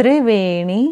त्रिवेणी 0.00 0.82